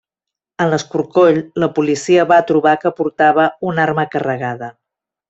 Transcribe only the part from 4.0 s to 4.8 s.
carregada.